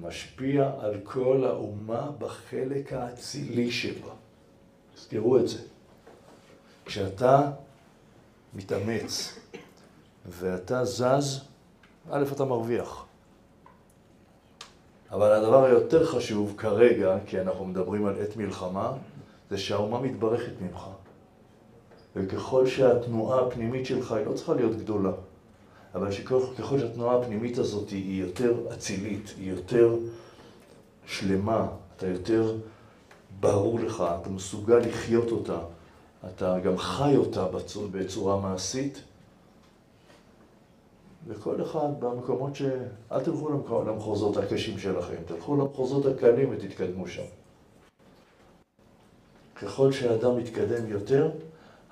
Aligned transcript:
משפיע 0.00 0.72
על 0.80 0.94
כל 1.04 1.44
האומה 1.44 2.10
בחלק 2.18 2.92
האצילי 2.92 3.70
שבה. 3.70 4.12
תזכרו 4.94 5.38
את 5.38 5.48
זה. 5.48 5.58
כשאתה 6.84 7.50
מתאמץ 8.54 9.38
ואתה 10.26 10.84
זז, 10.84 11.40
א', 12.10 12.24
אתה 12.32 12.44
מרוויח. 12.44 13.04
אבל 15.10 15.32
הדבר 15.32 15.64
היותר 15.64 16.06
חשוב 16.06 16.54
כרגע, 16.56 17.16
כי 17.26 17.40
אנחנו 17.40 17.64
מדברים 17.64 18.06
על 18.06 18.22
עת 18.22 18.36
מלחמה, 18.36 18.92
זה 19.50 19.58
שהאומה 19.58 20.00
מתברכת 20.00 20.52
ממך. 20.60 20.86
וככל 22.16 22.66
שהתנועה 22.66 23.46
הפנימית 23.46 23.86
שלך 23.86 24.12
היא 24.12 24.26
לא 24.26 24.32
צריכה 24.32 24.54
להיות 24.54 24.76
גדולה, 24.76 25.12
אבל 25.94 26.10
שככל 26.12 26.78
שהתנועה 26.78 27.18
הפנימית 27.18 27.58
הזאת 27.58 27.90
היא 27.90 28.22
יותר 28.22 28.54
אצילית, 28.72 29.34
היא 29.38 29.50
יותר 29.50 29.96
שלמה, 31.06 31.68
אתה 31.96 32.06
יותר 32.06 32.56
ברור 33.40 33.80
לך, 33.80 34.04
אתה 34.20 34.30
מסוגל 34.30 34.78
לחיות 34.78 35.30
אותה, 35.30 35.58
אתה 36.28 36.58
גם 36.60 36.78
חי 36.78 37.16
אותה 37.16 37.46
בצורה 37.92 38.40
מעשית, 38.40 39.02
וכל 41.26 41.62
אחד 41.62 41.88
במקומות 41.98 42.56
ש... 42.56 42.62
אל 43.12 43.20
תלכו 43.24 43.48
למחוזות 43.86 44.36
הקשים 44.36 44.78
שלכם, 44.78 45.16
תלכו 45.26 45.56
למחוזות 45.56 46.06
הקלים 46.06 46.48
ותתקדמו 46.52 47.08
שם. 47.08 47.22
ככל 49.54 49.92
שאדם 49.92 50.36
מתקדם 50.36 50.86
יותר, 50.88 51.30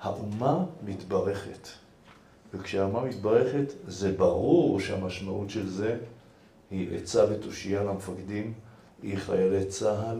האומה 0.01 0.65
מתברכת. 0.85 1.67
וכשהאומה 2.53 3.03
מתברכת, 3.03 3.73
זה 3.87 4.11
ברור 4.11 4.79
שהמשמעות 4.79 5.49
של 5.49 5.69
זה 5.69 5.97
היא 6.71 6.97
עצה 6.97 7.25
ותושייה 7.31 7.83
למפקדים, 7.83 8.53
היא 9.01 9.17
חיילי 9.17 9.65
צה"ל, 9.65 10.19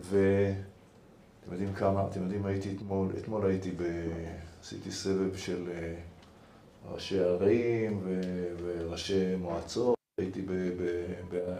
ואתם 0.00 1.52
יודעים 1.52 1.72
כמה, 1.72 2.06
אתם 2.10 2.22
יודעים, 2.22 2.46
הייתי 2.46 2.76
אתמול, 2.76 3.08
אתמול 3.18 3.46
הייתי 3.46 3.70
ב... 3.70 3.82
עשיתי 4.62 4.90
סבב 4.90 5.36
של 5.36 5.68
אה, 5.70 5.94
ראשי 6.92 7.20
ערים 7.20 8.00
ו... 8.04 8.20
וראשי 8.64 9.36
מועצות, 9.36 9.94
הייתי 10.20 10.42
ב... 10.42 10.52
ב... 10.52 10.82
ב... 11.30 11.56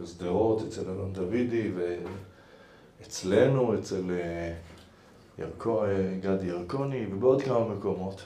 בשדרות 0.00 0.62
אצל 0.68 0.90
אלון 0.90 1.12
דוידי 1.12 1.72
ואצלנו, 3.00 3.78
אצל 3.78 4.10
אה, 4.10 4.54
ירקו... 5.38 5.84
אה, 5.84 6.14
גדי 6.20 6.46
ירקוני 6.46 7.06
ובעוד 7.12 7.42
כמה 7.42 7.68
מקומות. 7.68 8.22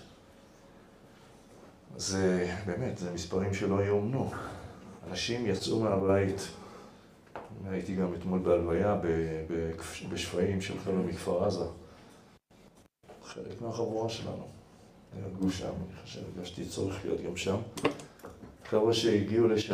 זה 1.97 2.55
באמת, 2.67 2.99
זה 2.99 3.13
מספרים 3.13 3.55
שלא 3.55 3.85
יאומנו. 3.85 4.31
אנשים 5.11 5.47
יצאו 5.47 5.81
מהבית, 5.81 6.49
הייתי 7.71 7.95
גם 7.95 8.15
אתמול 8.15 8.39
בהלוויה 8.39 8.97
בשפיים 10.13 10.61
של 10.61 10.79
חבר'ה 10.79 11.03
מכפר 11.03 11.45
עזה. 11.45 11.65
חלק 13.25 13.63
מהחבורה 13.63 14.09
שלנו. 14.09 14.47
נהרגו 15.21 15.51
שם, 15.51 15.67
אני 15.67 16.03
חושב, 16.05 16.21
הרגשתי 16.37 16.65
צורך 16.65 17.05
להיות 17.05 17.21
גם 17.21 17.37
שם. 17.37 17.57
חבר'ה 18.65 18.95
שהגיעו 18.95 19.49
לשם, 19.49 19.73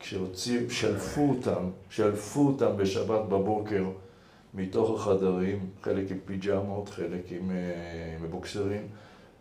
כשהוציאו, 0.00 0.70
שלפו 0.70 1.20
אותם, 1.20 1.70
שלפו 1.90 2.46
אותם 2.46 2.76
בשבת 2.76 3.24
בבוקר 3.28 3.84
מתוך 4.54 5.00
החדרים, 5.00 5.70
חלק 5.82 6.10
עם 6.10 6.18
פיג'מות, 6.24 6.88
חלק 6.88 7.32
עם 7.32 7.50
uh, 7.50 8.22
מבוקסרים, 8.22 8.88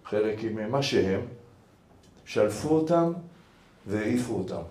חלק 0.05 0.43
עם 0.43 0.57
uh, 0.57 0.61
מה 0.61 0.83
שהם, 0.83 1.21
שלפו 2.25 2.69
אותם 2.69 3.13
והעיפו 3.87 4.33
אותם. 4.33 4.61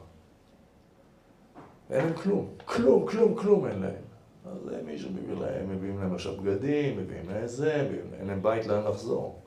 אין 1.91 2.05
להם 2.05 2.15
כלום, 2.15 2.49
כלום, 2.65 3.07
כלום, 3.07 3.35
כלום 3.35 3.67
אין 3.67 3.79
להם. 3.81 4.03
אז 4.47 4.59
מישהו 4.87 5.11
מביא 5.11 5.35
להם, 5.35 5.71
מביאים 5.71 6.01
להם 6.01 6.15
עכשיו 6.15 6.37
בגדים, 6.37 6.99
מביאים 6.99 7.29
להם 7.31 7.47
זה, 7.47 7.89
אין 8.19 8.27
להם 8.27 8.43
בית 8.43 8.67
לאן 8.67 8.85
לחזור. 8.85 9.41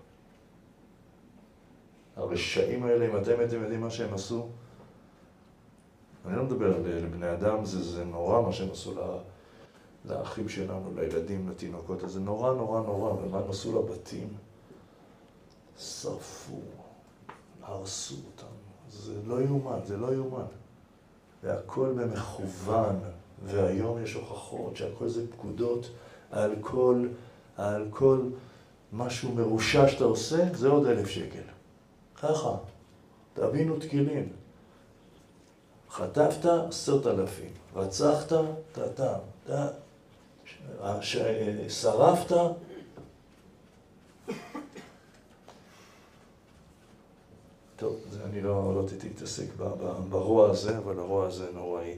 הרשעים 2.16 2.84
האלה, 2.84 3.06
אם 3.06 3.18
אתם 3.18 3.40
הייתם 3.40 3.62
יודעים 3.62 3.82
מה 3.82 3.90
שהם 3.90 4.14
עשו, 4.14 4.48
אני 6.26 6.38
לא 6.38 6.44
מדבר 6.44 6.76
על 6.76 7.06
בני 7.12 7.34
אדם, 7.34 7.66
זה, 7.66 7.84
זה 7.84 8.06
נורא 8.06 8.42
מה 8.42 8.52
שהם 8.52 8.72
עשו 8.72 8.94
לאחים 10.06 10.50
שלנו, 10.50 10.92
לילדים, 10.96 11.50
לתינוקות, 11.50 12.00
זה 12.06 12.20
נורא 12.20 12.54
נורא 12.54 12.82
נורא, 12.82 13.14
ומה 13.14 13.40
הם 13.40 13.50
עשו 13.50 13.80
לבתים? 13.80 14.28
שרפו, 15.78 16.62
הרסו 17.66 18.16
אותם. 18.16 18.54
זה 18.90 19.14
לא 19.26 19.42
יאומן, 19.42 19.80
זה 19.86 19.98
לא 19.98 20.14
יאומן. 20.14 20.46
והכל 21.44 21.94
במכוון, 21.98 23.00
והיום 23.46 24.04
יש 24.04 24.14
הוכחות 24.14 24.78
שהכל 24.78 25.08
זה 25.08 25.32
פקודות 25.32 25.90
על 26.32 26.56
כל, 26.62 27.08
על 27.58 27.88
כל 27.90 28.20
משהו 28.94 29.32
מרושע 29.32 29.88
שאתה 29.88 30.04
עושה, 30.04 30.54
זה 30.54 30.68
עוד 30.68 30.86
אלף 30.86 31.08
שקל. 31.08 31.44
ככה, 32.22 32.56
תבינו 33.34 33.80
תקינים. 33.80 34.30
חטפת, 35.90 36.46
עשרת 36.46 37.08
אלפים. 37.08 37.52
רצחת, 37.76 38.34
טאטם. 38.72 39.20
שרפת, 41.70 42.36
טוב, 47.84 48.00
זה 48.10 48.24
אני 48.26 48.42
לא, 48.42 48.76
לא 48.76 48.84
רציתי 48.84 49.08
להתעסק 49.08 49.46
ברוע 50.10 50.50
הזה, 50.50 50.78
אבל 50.78 51.00
הרוע 51.00 51.28
הזה 51.28 51.46
נוראי. 51.54 51.96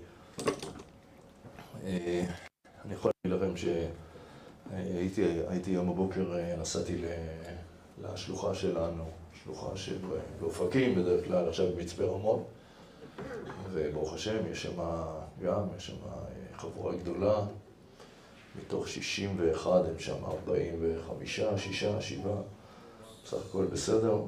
אה, 1.84 2.25
אני 2.85 2.94
יכול 2.94 3.12
להגיד 3.25 3.41
לכם 3.41 3.57
שהייתי 4.72 5.72
היום 5.72 5.90
בבוקר, 5.90 6.38
אה, 6.38 6.56
נסעתי 6.56 7.01
לשלוחה 8.03 8.56
שלנו, 8.56 9.03
שלוחה 9.44 9.78
שבאופקים 9.78 10.96
בדרך 10.96 11.25
כלל, 11.25 11.50
עכשיו 11.50 11.68
במצפה 11.75 12.03
רמון, 12.03 12.44
וברוך 13.72 14.13
השם, 14.13 14.52
יש 14.52 14.63
שם 14.63 14.81
גם, 15.44 15.62
יש 15.78 15.88
שם 15.88 15.97
אה, 16.06 16.57
חבורה 16.57 16.96
גדולה, 16.96 17.46
מתוך 18.59 18.88
61 18.88 19.72
הם 19.85 20.00
שם 20.00 20.25
45, 20.25 21.40
6, 21.57 21.85
7, 22.00 22.29
בסך 23.23 23.38
הכל 23.50 23.66
בסדר. 23.66 24.22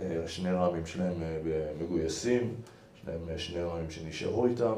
אה, 0.00 0.28
שני 0.28 0.50
רמים 0.50 0.86
שלהם 0.86 1.22
אה, 1.22 1.72
מגויסים, 1.80 2.54
להם 3.06 3.28
אה, 3.28 3.38
שני 3.38 3.62
רמים 3.62 3.90
שנשארו 3.90 4.46
איתם. 4.46 4.74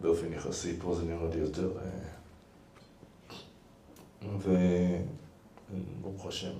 באופן 0.00 0.32
יחסי 0.32 0.76
פה 0.80 0.94
זה 0.94 1.04
נראה 1.04 1.28
לי 1.34 1.40
יותר... 1.40 1.72
וברוך 4.38 6.26
השם. 6.26 6.52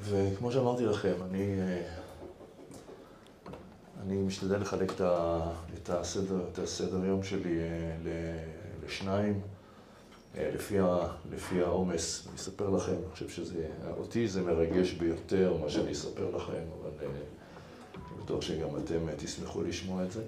וכמו 0.00 0.52
שאמרתי 0.52 0.84
לכם, 0.84 1.14
אני, 1.30 1.56
אני 4.02 4.16
משתדל 4.16 4.60
לחלק 4.60 4.92
את 5.82 5.90
הסדר, 5.90 6.48
את 6.52 6.58
הסדר 6.58 7.04
יום 7.04 7.22
שלי 7.22 7.58
לשניים. 8.84 9.40
אה, 10.38 10.50
לפי, 10.54 10.78
ה, 10.78 10.98
לפי 11.32 11.62
העומס. 11.62 12.26
אני 12.26 12.36
אספר 12.36 12.70
לכם, 12.70 12.92
אני 12.92 13.12
חושב 13.12 13.28
שזה, 13.28 13.66
אותי 13.98 14.28
זה 14.28 14.42
מרגש 14.42 14.92
ביותר 14.92 15.56
מה 15.62 15.70
שאני 15.70 15.92
אספר 15.92 16.36
לכם, 16.36 16.62
אבל 16.80 16.90
אה, 17.02 17.06
אני 17.06 18.24
בטוח 18.24 18.42
שגם 18.42 18.68
אתם 18.84 19.08
אה, 19.08 19.14
תשמחו 19.16 19.62
לשמוע 19.62 20.04
את 20.04 20.12
זה. 20.12 20.22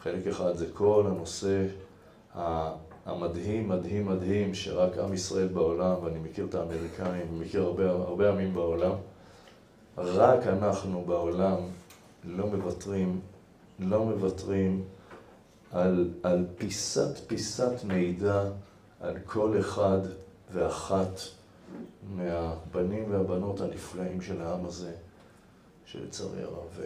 חלק 0.00 0.26
אחד 0.26 0.56
זה 0.56 0.66
כל 0.72 1.04
הנושא 1.06 1.66
המדהים, 3.06 3.68
מדהים, 3.68 4.06
מדהים, 4.06 4.54
שרק 4.54 4.98
עם 4.98 5.12
ישראל 5.12 5.48
בעולם, 5.48 5.94
ואני 6.04 6.18
מכיר 6.18 6.46
את 6.46 6.54
האמריקאים, 6.54 7.40
מכיר 7.40 7.62
הרבה, 7.62 7.90
הרבה 7.90 8.30
עמים 8.30 8.54
בעולם, 8.54 8.92
רק 9.98 10.46
אנחנו 10.46 11.04
בעולם 11.06 11.56
לא 12.24 12.46
מוותרים, 12.46 13.20
לא 13.78 14.04
מוותרים 14.04 14.84
על, 15.72 16.10
על 16.22 16.46
פיסת 16.56 17.18
פיסת 17.26 17.84
מידע 17.84 18.44
על 19.00 19.18
כל 19.26 19.60
אחד 19.60 19.98
ואחת 20.52 21.20
מהבנים 22.16 23.10
והבנות 23.10 23.60
הנפלאים 23.60 24.20
של 24.20 24.42
העם 24.42 24.66
הזה, 24.66 24.92
שלצערי 25.86 26.42
הרב, 26.42 26.80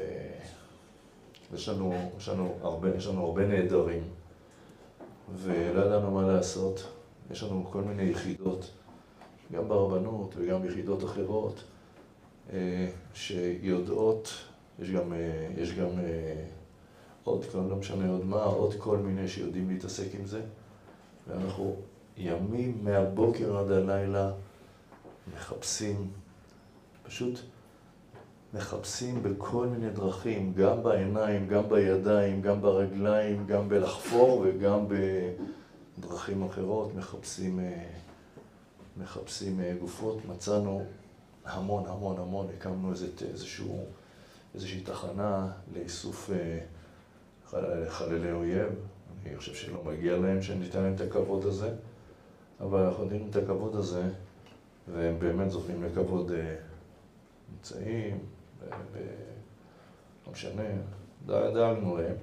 יש 1.54 1.68
לנו, 1.68 1.94
יש 2.18 2.28
לנו 2.28 2.54
הרבה, 2.60 2.96
יש 2.96 3.06
לנו 3.06 3.24
הרבה 3.24 3.46
נעדרים, 3.46 4.02
ולא 5.34 5.80
ידענו 5.80 6.10
מה 6.10 6.22
לעשות. 6.22 6.88
יש 7.30 7.42
לנו 7.42 7.66
כל 7.70 7.82
מיני 7.82 8.02
יחידות, 8.02 8.70
גם 9.52 9.68
ברבנות 9.68 10.34
וגם 10.38 10.64
יחידות 10.64 11.04
אחרות, 11.04 11.64
אה, 12.52 12.88
שיודעות, 13.14 14.28
יש 14.78 14.90
גם, 14.90 15.12
אה, 15.12 15.48
יש 15.56 15.74
גם 15.74 15.98
אה, 15.98 16.44
עוד, 17.24 17.44
לא 17.54 17.76
משנה 17.76 18.10
עוד 18.10 18.24
מה, 18.24 18.42
עוד 18.42 18.74
כל 18.78 18.96
מיני 18.96 19.28
שיודעים 19.28 19.70
להתעסק 19.70 20.14
עם 20.14 20.26
זה, 20.26 20.40
ואנחנו 21.28 21.76
ימים 22.16 22.78
מהבוקר 22.82 23.56
עד 23.56 23.70
הלילה 23.70 24.32
מחפשים, 25.34 26.10
פשוט 27.02 27.38
מחפשים 28.54 29.22
בכל 29.22 29.66
מיני 29.66 29.90
דרכים, 29.90 30.52
גם 30.56 30.82
בעיניים, 30.82 31.48
גם 31.48 31.68
בידיים, 31.68 32.42
גם 32.42 32.60
ברגליים, 32.60 33.46
גם 33.46 33.68
בלחפור 33.68 34.44
וגם 34.46 34.86
בדרכים 35.98 36.42
אחרות, 36.42 36.94
מחפשים, 36.94 37.60
אה, 37.60 37.84
מחפשים 38.96 39.60
אה, 39.60 39.74
גופות. 39.80 40.18
מצאנו 40.24 40.84
המון 41.44 41.86
המון 41.86 42.16
המון, 42.18 42.46
הקמנו 42.56 42.92
איזשהו, 43.30 43.84
איזושהי 44.54 44.80
תחנה 44.80 45.52
לאיסוף 45.74 46.30
חללי 47.88 48.32
אויב. 48.32 48.68
אני 49.26 49.36
חושב 49.36 49.54
שלא 49.54 49.84
מגיע 49.84 50.16
להם 50.16 50.42
שניתן 50.42 50.82
להם 50.82 50.94
את 50.94 51.00
הכבוד 51.00 51.44
הזה, 51.44 51.74
אבל 52.62 52.80
אנחנו 52.80 53.02
נותנים 53.04 53.26
את 53.30 53.36
הכבוד 53.36 53.76
הזה, 53.76 54.02
והם 54.94 55.18
באמת 55.18 55.50
זוכים 55.50 55.82
לכבוד 55.82 56.32
נמצאים, 57.52 58.18
לא 60.26 60.32
משנה, 60.32 60.62
דאגנו 61.26 61.96
להם, 61.96 62.16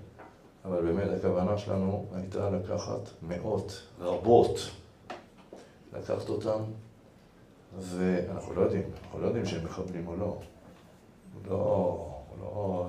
אבל 0.65 0.81
באמת 0.81 1.19
הכוונה 1.19 1.57
שלנו 1.57 2.05
הייתה 2.13 2.49
לקחת 2.49 3.09
מאות, 3.21 3.81
רבות, 3.99 4.59
לקחת 5.93 6.29
אותם, 6.29 6.59
ואנחנו 7.79 8.53
לא 8.53 8.61
יודעים, 8.61 8.83
אנחנו 9.03 9.19
לא 9.21 9.27
יודעים 9.27 9.45
שהם 9.45 9.65
מחבלים 9.65 10.07
או 10.07 10.15
לא. 10.15 10.37
לא, 11.49 12.21
לא, 12.41 12.87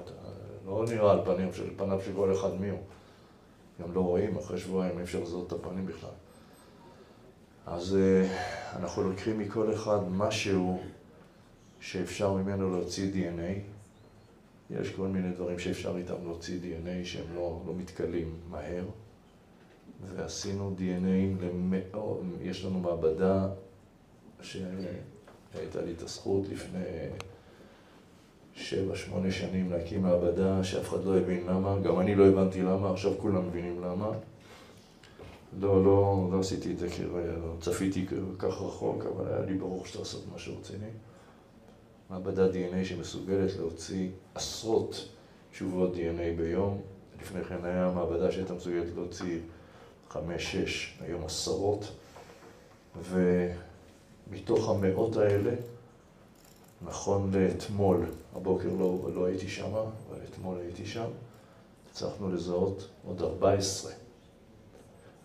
לא 0.66 0.84
נראה 0.88 1.12
על 1.12 1.20
פנים 1.24 1.52
של 1.52 1.76
פניו 1.76 2.00
של 2.00 2.12
כל 2.16 2.32
אחד 2.32 2.60
מי 2.60 2.70
הוא. 2.70 2.78
גם 3.82 3.94
לא 3.94 4.00
רואים, 4.00 4.36
אחרי 4.36 4.58
שבועיים 4.58 4.98
אי 4.98 5.02
אפשר 5.02 5.20
לזהות 5.20 5.46
את 5.46 5.52
הפנים 5.52 5.86
בכלל. 5.86 6.10
אז 7.66 7.98
אנחנו 8.76 9.02
לוקחים 9.02 9.38
מכל 9.38 9.74
אחד 9.74 9.98
משהו 10.10 10.80
שאפשר 11.80 12.32
ממנו 12.32 12.70
להוציא 12.70 13.12
DNA. 13.12 13.60
יש 14.70 14.90
כל 14.90 15.06
מיני 15.06 15.32
דברים 15.32 15.58
שאפשר 15.58 15.96
איתם 15.96 16.14
להוציא 16.24 16.58
DNA 16.62 17.06
שהם 17.06 17.34
לא, 17.34 17.62
לא 17.66 17.74
מתכלים 17.76 18.34
מהר. 18.50 18.84
ועשינו 20.16 20.76
DNA 20.78 21.44
למאות, 21.44 22.20
יש 22.42 22.64
לנו 22.64 22.80
מעבדה 22.80 23.48
שהייתה 24.42 25.82
לי 25.84 25.92
את 25.96 26.02
הזכות 26.02 26.48
לפני 26.48 26.84
שבע, 28.54 28.96
שמונה 28.96 29.30
שנים 29.30 29.70
להקים 29.70 30.02
מעבדה 30.02 30.64
שאף 30.64 30.88
אחד 30.88 31.04
לא 31.04 31.18
הבין 31.18 31.46
למה, 31.46 31.78
גם 31.80 32.00
אני 32.00 32.14
לא 32.14 32.26
הבנתי 32.26 32.62
למה, 32.62 32.90
עכשיו 32.90 33.12
כולם 33.18 33.48
מבינים 33.48 33.80
למה. 33.82 34.10
לא, 35.58 35.84
לא, 35.84 36.28
לא 36.32 36.40
עשיתי 36.40 36.72
את 36.72 36.78
זה 36.78 36.90
כי 36.90 37.04
לא 37.04 37.54
צפיתי 37.60 38.06
כך 38.38 38.62
רחוק, 38.62 39.04
אבל 39.06 39.32
היה 39.32 39.40
לי 39.40 39.54
ברור 39.54 39.86
שאתה 39.86 39.98
עושה 39.98 40.18
משהו 40.34 40.58
רציני. 40.58 40.90
מעבדת 42.10 42.54
DNA 42.54 42.84
שמסוגלת 42.84 43.56
להוציא 43.56 44.08
עשרות 44.34 45.08
תשובות 45.52 45.94
DNA 45.94 46.36
ביום. 46.36 46.80
לפני 47.22 47.44
כן 47.44 47.64
היה 47.64 47.92
מעבדה 47.94 48.32
שהייתה 48.32 48.54
מסוגלת 48.54 48.94
להוציא 48.94 49.38
חמש, 50.08 50.52
שש, 50.52 50.98
היום 51.00 51.24
עשרות. 51.24 51.92
ומתוך 53.10 54.68
המאות 54.68 55.16
האלה, 55.16 55.54
נכון 56.82 57.30
לאתמול, 57.34 58.04
הבוקר 58.36 58.68
לא, 58.78 58.98
לא 59.14 59.26
הייתי 59.26 59.48
שם, 59.48 59.74
אבל 59.74 60.18
אתמול 60.30 60.58
הייתי 60.58 60.86
שם, 60.86 61.08
הצלחנו 61.90 62.32
לזהות 62.32 62.88
עוד 63.06 63.22
14. 63.22 63.92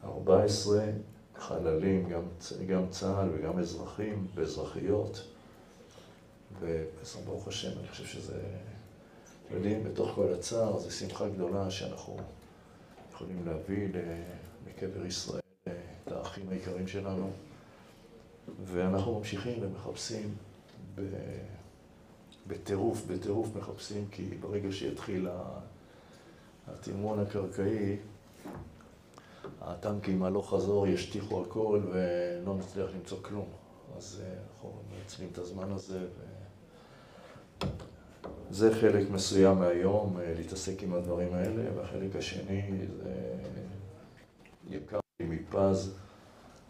14 0.06 0.86
חללים, 1.38 2.10
גם, 2.10 2.22
גם 2.68 2.90
צה"ל 2.90 3.30
וגם 3.34 3.60
אזרחים 3.60 4.28
ואזרחיות. 4.36 5.24
וברוך 6.60 7.48
השם, 7.48 7.80
אני 7.80 7.88
חושב 7.88 8.06
שזה, 8.06 8.42
יודעים, 9.52 9.84
בתוך 9.84 10.12
כל 10.16 10.34
הצער, 10.34 10.80
זו 10.80 10.92
שמחה 10.92 11.30
גדולה 11.30 11.72
שאנחנו 11.72 12.18
יכולים 13.14 13.46
להביא 13.46 13.88
לקבר 14.68 15.06
ישראל 15.06 15.42
את 16.08 16.12
האחים 16.12 16.50
היקרים 16.50 16.88
שלנו, 16.88 17.32
ואנחנו 18.66 19.20
ממשיכים 19.20 19.64
ומחפשים 19.64 20.36
בטירוף, 22.48 23.06
בטירוף 23.08 23.56
מחפשים, 23.56 24.08
כי 24.12 24.24
ברגע 24.40 24.72
שיתחיל 24.72 25.28
התמרון 26.68 27.20
הקרקעי, 27.20 27.98
הטנקים 29.66 30.24
הלוך 30.24 30.54
חזור 30.54 30.88
ישטיחו 30.88 31.42
הכל 31.42 31.82
ולא 31.92 32.56
נצליח 32.56 32.90
למצוא 32.96 33.18
כלום. 33.22 33.46
אז 33.98 34.22
אנחנו 34.50 34.74
מנצלים 34.92 35.30
את 35.32 35.38
הזמן 35.38 35.72
הזה. 35.72 36.00
ו... 36.00 36.36
זה 38.50 38.76
חלק 38.76 39.10
מסוים 39.10 39.58
מהיום, 39.58 40.18
אה, 40.20 40.34
להתעסק 40.38 40.84
עם 40.84 40.94
הדברים 40.94 41.34
האלה, 41.34 41.64
והחלק 41.76 42.16
השני 42.16 42.62
זה 43.04 43.12
יקר 44.70 45.00
לי 45.20 45.26
מפז 45.26 45.94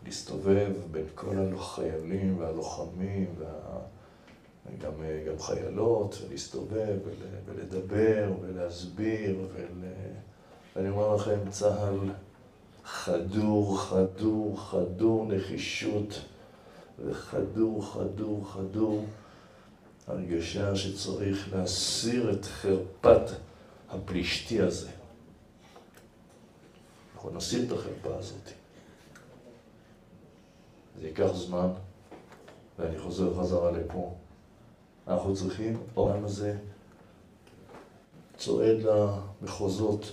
להסתובב 0.06 0.72
בין 0.92 1.06
כל 1.16 1.36
החיילים 1.56 2.40
והלוחמים 2.40 3.36
וגם 3.38 5.04
אה, 5.04 5.24
גם 5.28 5.40
חיילות, 5.40 6.22
ולהסתובב 6.22 6.98
ולדבר 7.46 8.34
ולהסביר 8.42 9.40
ול... 9.54 9.86
ואני 10.76 10.90
אומר 10.90 11.16
לכם, 11.16 11.40
צה"ל 11.50 12.12
חדור, 12.86 13.82
חדור, 13.82 14.70
חדור 14.70 15.26
נחישות 15.26 16.22
וחדור, 17.06 17.86
חדור, 17.94 18.46
חדור 18.54 19.06
הרגשה 20.08 20.76
שצריך 20.76 21.54
להסיר 21.54 22.32
את 22.32 22.46
חרפת 22.46 23.30
הפלישתי 23.90 24.62
הזה. 24.62 24.90
אנחנו 27.16 27.32
נסיר 27.32 27.64
את 27.68 27.72
החרפה 27.72 28.18
הזאת. 28.20 28.50
זה 31.02 31.08
ייקח 31.08 31.32
זמן, 31.34 31.70
ואני 32.80 33.00
חוזר 33.00 33.40
חזרה 33.40 33.72
לפה. 33.72 34.14
אנחנו 35.08 35.36
צריכים, 35.36 35.78
העולם 35.96 36.26
הזה 36.26 36.58
צועד 38.38 38.78
למחוזות 38.82 40.12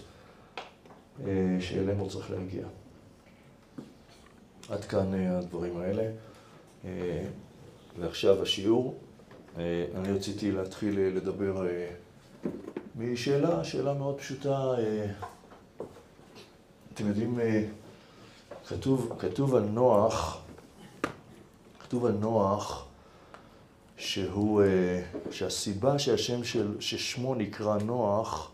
שאליהם 1.60 1.98
הוא 1.98 2.08
צריך 2.08 2.30
להגיע. 2.30 2.66
עד 4.68 4.84
כאן 4.84 5.14
אה, 5.14 5.38
הדברים 5.38 5.76
האלה. 5.76 6.10
אה, 6.84 7.24
ועכשיו 7.98 8.42
השיעור. 8.42 8.98
אה, 9.58 9.84
אני 9.94 10.12
רציתי 10.12 10.52
להתחיל 10.52 10.98
אה, 10.98 11.10
לדבר 11.14 11.68
אה, 11.68 11.88
משאלה, 12.96 13.64
שאלה 13.64 13.94
מאוד 13.94 14.18
פשוטה. 14.18 14.74
אתם 16.94 17.08
יודעים, 17.08 17.40
כתוב, 18.68 19.12
כתוב 19.18 19.54
על 19.54 19.62
נוח, 19.62 20.38
כתוב 21.80 22.06
על 22.06 22.12
נוח 22.12 22.86
שהוא, 23.96 24.62
שהסיבה 25.30 25.98
שהשם 25.98 26.44
של, 26.44 26.80
ששמו 26.80 27.34
נקרא 27.34 27.78
נוח 27.78 28.50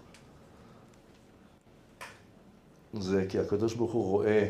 זה 2.93 3.27
כי 3.29 3.39
הקדוש 3.39 3.75
ברוך 3.75 3.93
הוא 3.93 4.05
רואה 4.05 4.49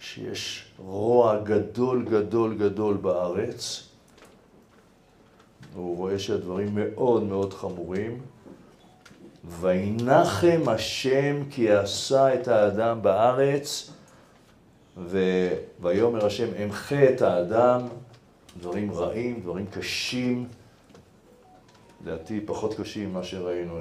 שיש 0.00 0.72
רוע 0.78 1.40
גדול 1.40 2.04
גדול 2.04 2.54
גדול 2.58 2.96
בארץ 2.96 3.88
והוא 5.74 5.96
רואה 5.96 6.18
שהדברים 6.18 6.74
מאוד 6.74 7.22
מאוד 7.22 7.54
חמורים. 7.54 8.20
וינחם 9.44 10.62
השם 10.66 11.42
כי 11.50 11.70
עשה 11.70 12.34
את 12.34 12.48
האדם 12.48 13.02
בארץ, 13.02 13.90
ויאמר 15.80 16.26
השם 16.26 16.48
אמחה 16.64 17.10
את 17.10 17.22
האדם, 17.22 17.80
דברים 18.60 18.92
רעים, 18.92 19.40
דברים 19.40 19.66
קשים, 19.66 20.48
לדעתי 22.02 22.40
פחות 22.46 22.74
קשים 22.80 23.10
ממה 23.10 23.24
שראינו 23.24 23.78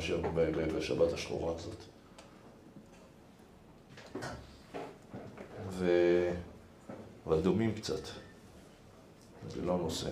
בשבת 0.77 1.13
השחורה 1.13 1.53
הזאת. 1.55 1.77
ו... 5.69 5.89
אבל 7.27 7.41
דומים 7.41 7.73
קצת, 7.73 8.01
זה 9.49 9.61
לא 9.61 9.77
נושא. 9.77 10.09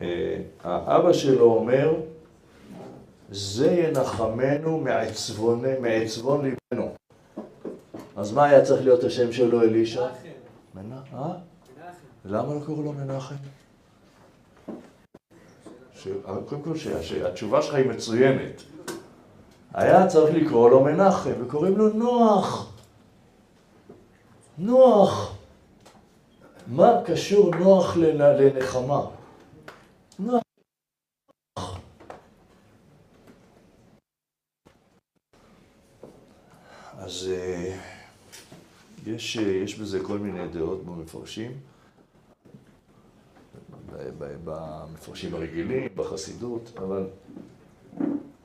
והאבא 0.00 1.12
שלו 1.12 1.44
אומר, 1.44 1.94
זה 3.30 3.70
ינחמנו 3.70 4.80
מעצבון, 4.80 5.64
מעצבון 5.80 6.44
ליבנו. 6.44 6.94
אז 8.16 8.32
מה 8.32 8.44
היה 8.44 8.64
צריך 8.64 8.82
להיות 8.82 9.04
השם 9.04 9.32
שלו, 9.32 9.62
אלישע? 9.62 10.08
מנחם. 10.74 11.16
אה? 11.16 11.32
למה 12.24 12.54
לא 12.54 12.60
קראו 12.66 12.82
לו 12.82 12.92
מנחם? 12.92 13.34
קודם 16.46 16.62
כל, 16.62 16.76
שהתשובה 16.76 17.62
שלך 17.62 17.74
היא 17.74 17.86
מצוינת. 17.86 18.62
היה 19.74 20.06
צריך 20.06 20.34
לקרוא 20.34 20.70
לו 20.70 20.84
מנחם, 20.84 21.32
וקוראים 21.40 21.76
לו 21.76 21.88
נוח. 21.88 22.69
נוח, 24.62 25.36
מה 26.66 26.90
קשור 27.06 27.50
נוח 27.56 27.96
לנחמה? 27.96 29.06
נוח. 30.18 30.42
אז 36.98 37.28
אה, 37.30 37.76
יש, 39.06 39.36
אה, 39.36 39.42
יש 39.42 39.78
בזה 39.78 40.04
כל 40.04 40.18
מיני 40.18 40.48
דעות 40.48 40.84
במפרשים, 40.84 41.52
במפרשים 44.44 45.34
הרגילים, 45.34 45.88
בחסידות, 45.94 46.70
אבל 46.76 47.06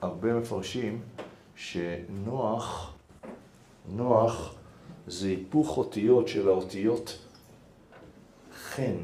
הרבה 0.00 0.34
מפרשים 0.34 1.02
שנוח, 1.56 2.94
נוח 3.88 4.56
זה 5.06 5.28
היפוך 5.28 5.76
אותיות 5.78 6.28
של 6.28 6.48
האותיות 6.48 7.18
חן. 8.54 8.96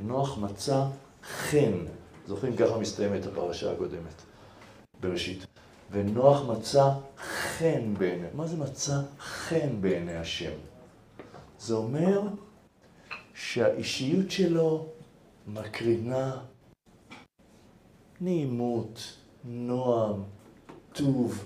נוח 0.00 0.38
מצא 0.38 0.84
חן. 1.22 1.84
זוכרים 2.26 2.56
ככה 2.56 2.78
מסתיימת 2.78 3.26
הפרשה 3.26 3.72
הקודמת, 3.72 4.22
בראשית. 5.00 5.46
ונוח 5.90 6.42
מצא 6.50 6.90
חן 7.18 7.94
בעיני. 7.98 8.26
מה 8.34 8.46
זה 8.46 8.56
מצא 8.56 9.00
חן 9.18 9.80
בעיני 9.80 10.14
השם? 10.16 10.52
זה 11.58 11.74
אומר 11.74 12.22
שהאישיות 13.34 14.30
שלו 14.30 14.86
מקרינה 15.46 16.38
נעימות, 18.20 19.16
נועם, 19.44 20.22
טוב, 20.92 21.44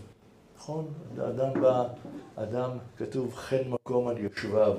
נכון? 0.71 0.87
אדם 1.19 1.61
בא, 1.63 1.85
אדם, 2.37 2.71
כתוב 2.97 3.35
חן 3.35 3.69
מקום 3.69 4.09
על 4.09 4.19
יושביו. 4.19 4.77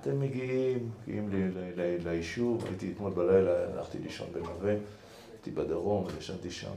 אתם 0.00 0.20
מגיעים, 0.20 0.90
מגיעים 1.06 1.28
ליישוב, 2.04 2.64
הייתי 2.64 2.92
אתמול 2.92 3.12
בלילה, 3.12 3.72
הלכתי 3.72 3.98
לישון 3.98 4.26
בנווה, 4.32 4.74
הייתי 5.32 5.50
בדרום, 5.50 6.06
ישנתי 6.18 6.50
שם. 6.50 6.72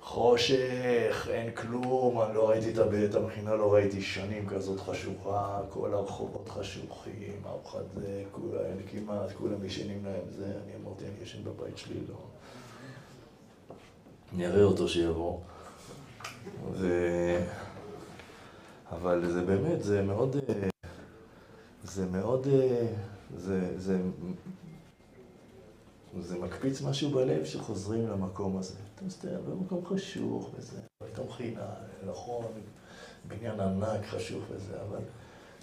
חושך, 0.00 1.28
אין 1.30 1.50
כלום, 1.54 2.20
אני 2.22 2.34
לא 2.34 2.50
ראיתי 2.50 2.72
את 3.04 3.14
המכינה, 3.14 3.54
לא 3.54 3.74
ראיתי 3.74 4.02
שנים 4.02 4.48
כזאת 4.48 4.80
חשוכה, 4.80 5.60
כל 5.70 5.94
הרחובות 5.94 6.48
חשוכים, 6.48 7.42
ארוחת 7.46 7.84
זה, 7.94 8.24
כולה, 8.32 8.60
כמעט, 8.90 9.32
כולם 9.32 9.64
ישנים 9.64 10.04
להם 10.04 10.24
זה, 10.30 10.44
אני 10.44 10.72
אמרתי, 10.82 11.04
אני 11.04 11.22
ישן 11.22 11.44
בבית 11.44 11.78
שלי, 11.78 12.00
לא. 12.08 12.16
אני 14.34 14.46
אראה 14.46 14.62
אותו 14.62 14.88
שיבוא. 14.88 15.38
ו... 16.72 16.88
אבל 18.92 19.32
זה 19.32 19.42
באמת, 19.42 19.82
זה 19.82 20.02
מאוד, 20.02 20.36
זה 21.84 22.06
מאוד, 22.06 22.46
זה, 23.36 23.78
זה, 23.78 24.00
זה 26.20 26.38
מקפיץ 26.38 26.82
משהו 26.82 27.10
בלב 27.10 27.44
שחוזרים 27.44 28.08
למקום 28.08 28.56
הזה. 28.56 28.74
אתה 28.94 29.04
מסתכל 29.04 29.36
במקום 29.36 29.86
חשוך 29.86 30.50
וזה, 30.54 30.80
מקום 31.12 31.32
חינה, 31.32 31.66
נכון, 32.06 32.44
בניין 33.28 33.60
ענק 33.60 34.06
חשוך 34.06 34.44
וזה, 34.50 34.82
אבל 34.88 35.00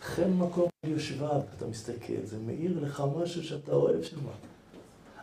חן 0.02 0.34
מקום 0.34 0.70
יושביו, 0.86 1.42
אתה 1.58 1.68
מסתכל, 1.68 2.24
זה 2.24 2.38
מאיר 2.40 2.80
לך 2.80 3.04
משהו 3.18 3.44
שאתה 3.44 3.72
אוהב 3.72 4.04
שם. 4.04 4.18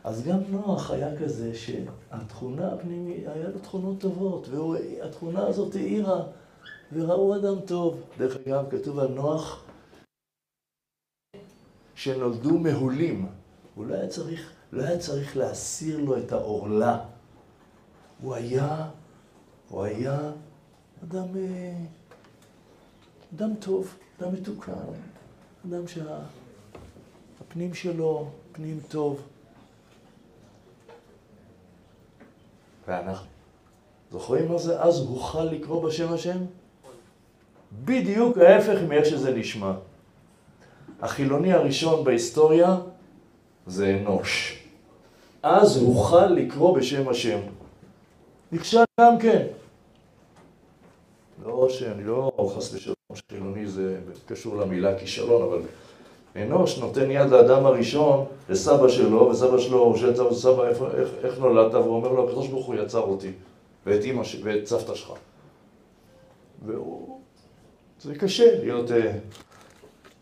אז 0.07 0.23
גם 0.23 0.39
נוח 0.49 0.91
היה 0.91 1.19
כזה 1.23 1.55
שהתכונה 1.55 2.73
הפנימית, 2.73 3.27
היה 3.27 3.49
לו 3.49 3.59
תכונות 3.59 4.01
טובות, 4.01 4.49
והתכונה 4.49 5.47
הזאת 5.47 5.75
האירה, 5.75 6.23
וראו 6.93 7.37
אדם 7.37 7.61
טוב. 7.67 8.03
דרך 8.19 8.37
אגב, 8.37 8.65
כתוב 8.71 8.99
על 8.99 9.09
נוח 9.09 9.65
שנולדו 11.95 12.59
מהולים. 12.59 13.27
הוא 13.75 13.87
לא 13.87 13.95
היה 13.95 14.09
צריך, 14.09 14.53
לא 14.73 14.83
היה 14.83 14.99
צריך 14.99 15.37
להסיר 15.37 16.01
לו 16.01 16.19
את 16.19 16.33
העורלה. 16.33 17.05
הוא 18.23 18.35
היה, 18.35 18.91
הוא 19.69 19.85
היה 19.85 20.33
אדם, 21.05 21.37
אה, 21.37 21.79
אדם 23.37 23.55
טוב, 23.61 23.95
אדם 24.19 24.33
מתוקן, 24.33 24.73
אדם 25.69 25.83
שהפנים 25.89 27.75
שלו 27.75 28.29
פנים 28.53 28.81
טוב. 28.89 29.23
ואנחנו 32.87 33.27
זוכרים 34.13 34.49
מה 34.49 34.59
זה? 34.59 34.83
אז 34.83 35.01
הוכל 35.01 35.45
לקרוא 35.45 35.89
בשם 35.89 36.13
השם? 36.13 36.39
בדיוק 37.85 38.39
ההפך 38.39 38.79
מאיך 38.89 39.07
שזה 39.07 39.35
נשמע. 39.35 39.73
החילוני 41.01 41.53
הראשון 41.53 42.05
בהיסטוריה 42.05 42.77
זה 43.67 43.99
אנוש. 44.01 44.63
אז 45.43 45.77
הוכל 45.77 46.27
לקרוא 46.27 46.79
בשם 46.79 47.09
השם. 47.09 47.39
נכשל 48.53 48.85
גם 49.01 49.19
כן. 49.19 49.47
לא 51.45 51.69
שאני 51.69 52.05
לא 52.05 52.33
חס 52.57 52.75
ושלום 52.75 52.95
שחילוני 53.15 53.67
זה 53.67 54.01
קשור 54.27 54.57
למילה 54.57 54.99
כישלון, 54.99 55.43
אבל 55.43 55.63
אנוש 56.43 56.79
נותן 56.79 57.11
יד 57.11 57.31
לאדם 57.31 57.67
הראשון, 57.67 58.25
לסבא 58.49 58.89
שלו, 58.89 59.29
וסבא 59.31 59.59
שלו 59.59 59.97
שואל 59.97 60.11
את 60.11 60.33
סבא, 60.33 60.69
איך, 60.69 60.79
איך, 60.95 61.09
איך 61.25 61.39
נולדת? 61.39 61.75
והוא 61.75 61.97
אומר 61.97 62.13
לו, 62.13 62.29
הקדוש 62.29 62.49
ברוך 62.49 62.67
הוא 62.67 62.75
יצר 62.75 63.01
אותי, 63.01 63.33
ואת 63.87 64.05
אימא 64.05 64.23
ואת 64.43 64.67
סבתא 64.67 64.95
שלך. 64.95 65.13
והוא... 66.67 67.21
זה 68.01 68.15
קשה 68.15 68.59
להיות, 68.59 68.91
אה, 68.91 69.13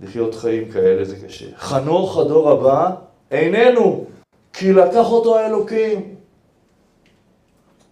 לחיות 0.01 0.35
חיים 0.35 0.71
כאלה, 0.71 1.05
זה 1.05 1.27
קשה. 1.27 1.47
חנוך 1.57 2.19
הדור 2.19 2.51
הבא 2.51 2.91
איננו, 3.31 4.05
כי 4.53 4.73
לקח 4.73 5.11
אותו 5.11 5.39
האלוקים. 5.39 6.15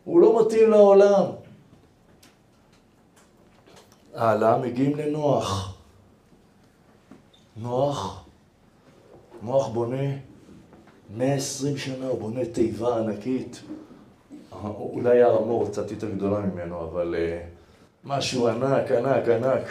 הוא 0.05 0.21
לא 0.21 0.41
מתאים 0.41 0.71
לעולם. 0.71 1.25
הלאה 4.15 4.59
מגיעים 4.59 4.97
לנוח. 4.97 5.77
נוח, 7.57 8.25
נוח 9.43 9.69
בונה 9.69 10.17
120 11.17 11.77
שנה, 11.77 12.07
הוא 12.07 12.19
בונה 12.21 12.45
תיבה 12.45 12.99
ענקית. 12.99 13.63
אולי 14.65 15.23
הר 15.23 15.43
המור 15.43 15.69
קצת 15.69 15.91
יותר 15.91 16.11
גדולה 16.11 16.41
ממנו, 16.41 16.81
אבל 16.81 17.15
uh, 17.15 18.09
משהו 18.09 18.49
ענק, 18.49 18.91
ענק, 18.91 19.29
ענק. 19.29 19.67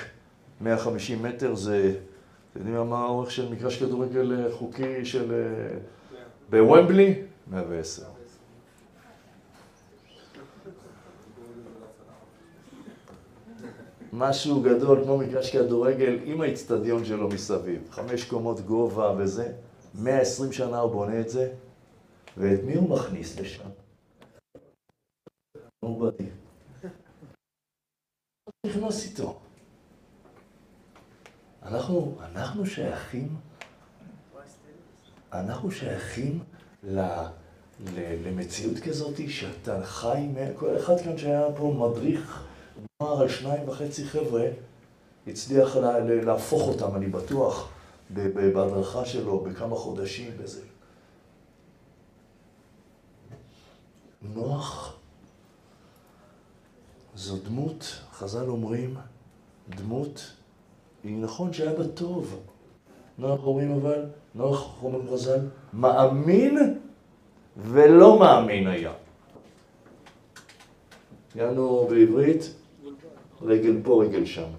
150 0.61 1.23
מטר 1.23 1.55
זה, 1.55 1.93
אתם 2.51 2.67
יודעים 2.67 2.89
מה 2.89 3.00
האורך 3.03 3.31
של 3.31 3.51
מגרש 3.51 3.83
כדורגל 3.83 4.39
אה, 4.39 4.51
חוקי 4.51 5.05
של... 5.05 5.31
Uh, 5.31 6.15
בוומבלי? 6.50 7.21
110. 7.51 8.20
משהו 14.13 14.62
גדול 14.62 15.03
כמו 15.03 15.18
מגרש 15.18 15.56
כדורגל 15.56 16.20
עם 16.24 16.41
האיצטדיון 16.41 17.06
שלו 17.06 17.30
מסביב. 17.30 17.88
חמש 17.91 18.24
קומות 18.24 18.60
גובה 18.60 19.15
וזה. 19.18 19.53
120 19.96 20.51
שנה 20.51 20.80
הוא 20.80 20.91
בונה 20.91 21.20
את 21.20 21.30
זה, 21.30 21.53
ואת 22.38 22.60
מי 22.63 22.75
הוא 22.75 22.89
מכניס 22.89 23.39
לשם? 23.39 23.70
נובדי. 25.84 26.30
נכנס 28.65 29.06
איתו. 29.06 29.39
אנחנו, 31.63 32.18
אנחנו 32.22 32.65
שייכים, 32.65 33.36
אנחנו 35.34 35.72
שייכים 35.72 36.39
ל, 36.84 37.00
ל, 37.00 38.27
למציאות 38.27 38.80
כזאת 38.80 39.30
שאתה 39.30 39.84
חי, 39.84 40.27
כל 40.56 40.77
אחד 40.77 41.00
כאן 41.03 41.18
שהיה 41.18 41.48
פה 41.58 41.75
מדריך 41.80 42.50
נוער 43.01 43.21
על 43.21 43.29
שניים 43.29 43.69
וחצי 43.69 44.05
חבר'ה, 44.05 44.47
הצליח 45.27 45.75
לה, 45.75 45.99
להפוך 45.99 46.67
אותם, 46.67 46.95
אני 46.95 47.07
בטוח, 47.07 47.69
בהדרכה 48.09 49.05
שלו, 49.05 49.39
בכמה 49.39 49.75
חודשים, 49.75 50.31
בזה. 50.37 50.61
נוח 54.21 54.95
זו 57.15 57.37
דמות, 57.37 58.01
חז"ל 58.13 58.49
אומרים, 58.49 58.97
דמות, 59.69 60.31
היא 61.03 61.17
נכון 61.17 61.53
שהיה 61.53 61.73
בה 61.73 61.87
טוב. 61.87 62.39
נוח 63.17 63.43
אומרים 63.43 63.71
אבל, 63.71 64.05
נוח 64.35 64.83
אומרים 64.83 65.07
חז"ל, 65.13 65.39
מאמין 65.73 66.79
ולא 67.57 68.19
מאמין 68.19 68.67
היה. 68.67 68.93
יענו 71.35 71.87
בעברית, 71.89 72.53
רגל 73.43 73.81
פה, 73.83 74.03
רגל 74.03 74.25
שם. 74.25 74.50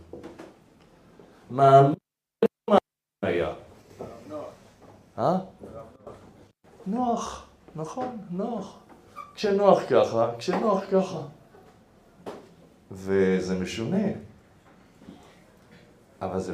מאמין 1.51 1.95
היה. 3.23 3.53
אה? 5.19 5.39
נוח, 6.87 7.47
נכון, 7.77 8.19
נוח. 8.31 8.79
כשנוח 9.35 9.83
ככה, 9.91 10.31
כשנוח 10.39 10.85
ככה. 10.93 11.21
וזה 12.91 13.59
משונה. 13.59 14.07
אבל 16.23 16.39
זה 16.39 16.49
לא 16.49 16.51